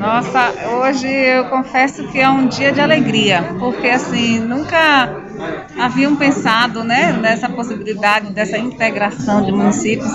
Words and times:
Nossa, 0.00 0.54
hoje 0.78 1.06
eu 1.06 1.44
confesso 1.50 2.08
que 2.08 2.18
é 2.18 2.26
um 2.26 2.46
dia 2.46 2.72
de 2.72 2.80
alegria, 2.80 3.54
porque 3.58 3.86
assim, 3.86 4.38
nunca 4.38 5.14
haviam 5.78 6.16
pensado 6.16 6.82
né, 6.82 7.12
nessa 7.12 7.50
possibilidade 7.50 8.32
dessa 8.32 8.56
integração 8.56 9.44
de 9.44 9.52
municípios. 9.52 10.10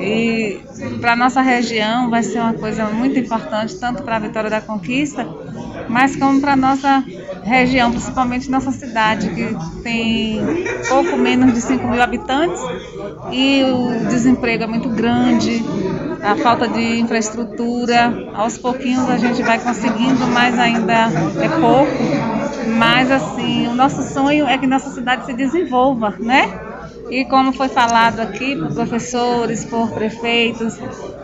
E 0.00 0.60
para 1.00 1.14
a 1.14 1.16
nossa 1.16 1.42
região 1.42 2.08
vai 2.08 2.22
ser 2.22 2.38
uma 2.38 2.54
coisa 2.54 2.84
muito 2.84 3.18
importante, 3.18 3.74
tanto 3.80 4.04
para 4.04 4.14
a 4.14 4.20
Vitória 4.20 4.48
da 4.48 4.60
Conquista, 4.60 5.26
mas 5.94 6.16
como 6.16 6.40
para 6.40 6.56
nossa 6.56 7.04
região, 7.44 7.92
principalmente 7.92 8.50
nossa 8.50 8.72
cidade, 8.72 9.30
que 9.30 9.56
tem 9.80 10.40
pouco 10.88 11.16
menos 11.16 11.54
de 11.54 11.60
5 11.60 11.86
mil 11.86 12.02
habitantes 12.02 12.60
e 13.30 13.62
o 13.62 14.08
desemprego 14.08 14.64
é 14.64 14.66
muito 14.66 14.88
grande, 14.88 15.64
a 16.20 16.34
falta 16.34 16.66
de 16.66 16.98
infraestrutura, 16.98 18.12
aos 18.34 18.58
pouquinhos 18.58 19.08
a 19.08 19.18
gente 19.18 19.40
vai 19.44 19.60
conseguindo, 19.60 20.26
mas 20.26 20.58
ainda 20.58 21.12
é 21.40 21.48
pouco. 21.60 21.92
Mas 22.76 23.08
assim, 23.12 23.68
o 23.68 23.74
nosso 23.74 24.02
sonho 24.02 24.48
é 24.48 24.58
que 24.58 24.66
nossa 24.66 24.90
cidade 24.90 25.24
se 25.26 25.32
desenvolva, 25.32 26.16
né? 26.18 26.50
E 27.10 27.24
como 27.24 27.52
foi 27.52 27.68
falado 27.68 28.20
aqui 28.20 28.56
por 28.56 28.72
professores, 28.72 29.64
por 29.64 29.90
prefeitos, 29.90 30.78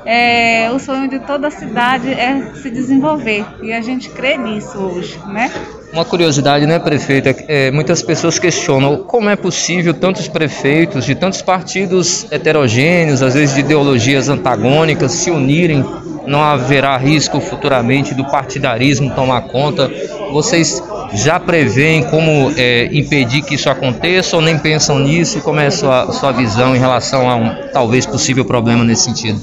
é, 0.04 0.70
o 0.70 0.78
sonho 0.78 1.08
de 1.08 1.18
toda 1.20 1.48
a 1.48 1.50
cidade 1.50 2.10
é 2.10 2.52
se 2.54 2.70
desenvolver 2.70 3.44
e 3.62 3.72
a 3.72 3.80
gente 3.80 4.10
crê 4.10 4.36
nisso 4.36 4.78
hoje, 4.78 5.18
né? 5.26 5.50
Uma 5.92 6.04
curiosidade, 6.04 6.66
né, 6.66 6.78
prefeita? 6.78 7.34
É, 7.48 7.70
muitas 7.72 8.00
pessoas 8.00 8.38
questionam 8.38 8.98
como 8.98 9.28
é 9.28 9.34
possível 9.34 9.92
tantos 9.92 10.28
prefeitos 10.28 11.04
de 11.04 11.16
tantos 11.16 11.42
partidos 11.42 12.30
heterogêneos, 12.30 13.22
às 13.22 13.34
vezes 13.34 13.54
de 13.54 13.60
ideologias 13.60 14.28
antagônicas, 14.28 15.12
se 15.12 15.30
unirem. 15.30 15.84
Não 16.30 16.44
haverá 16.44 16.96
risco 16.96 17.40
futuramente 17.40 18.14
do 18.14 18.24
partidarismo 18.24 19.12
tomar 19.16 19.40
conta. 19.48 19.90
Vocês 20.30 20.80
já 21.12 21.40
preveem 21.40 22.04
como 22.04 22.52
é, 22.56 22.88
impedir 22.92 23.42
que 23.42 23.56
isso 23.56 23.68
aconteça 23.68 24.36
ou 24.36 24.42
nem 24.42 24.56
pensam 24.56 25.00
nisso? 25.00 25.40
Como 25.40 25.58
é 25.58 25.66
a 25.66 25.70
sua, 25.72 26.12
sua 26.12 26.30
visão 26.30 26.76
em 26.76 26.78
relação 26.78 27.28
a 27.28 27.34
um 27.34 27.50
talvez 27.72 28.06
possível 28.06 28.44
problema 28.44 28.84
nesse 28.84 29.06
sentido? 29.06 29.40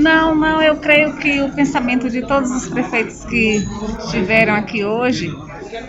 Não, 0.00 0.32
não, 0.32 0.62
eu 0.62 0.76
creio 0.76 1.14
que 1.14 1.42
o 1.42 1.50
pensamento 1.50 2.08
de 2.08 2.22
todos 2.22 2.52
os 2.52 2.68
prefeitos 2.68 3.24
que 3.24 3.66
estiveram 3.98 4.54
aqui 4.54 4.84
hoje 4.84 5.34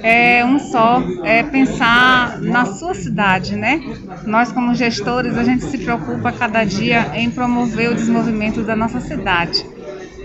é 0.01 0.43
um 0.43 0.57
só, 0.57 1.03
é 1.23 1.43
pensar 1.43 2.41
na 2.41 2.65
sua 2.65 2.95
cidade, 2.95 3.55
né? 3.55 3.79
Nós 4.25 4.51
como 4.51 4.73
gestores, 4.73 5.37
a 5.37 5.43
gente 5.43 5.63
se 5.65 5.77
preocupa 5.77 6.31
cada 6.31 6.63
dia 6.63 7.11
em 7.13 7.29
promover 7.29 7.91
o 7.91 7.93
desenvolvimento 7.93 8.63
da 8.63 8.75
nossa 8.75 8.99
cidade. 8.99 9.63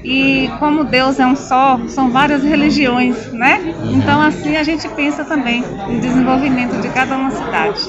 E 0.05 0.51
como 0.59 0.85
Deus 0.85 1.19
é 1.19 1.27
um 1.27 1.35
só, 1.35 1.81
são 1.89 2.11
várias 2.11 2.43
religiões, 2.45 3.33
né? 3.33 3.75
Então 3.91 4.21
assim 4.21 4.57
a 4.57 4.63
gente 4.63 4.87
pensa 4.91 5.25
também 5.25 5.63
no 5.63 5.99
desenvolvimento 5.99 6.81
de 6.81 6.91
cada 6.91 7.17
uma 7.17 7.31
cidade. 7.31 7.81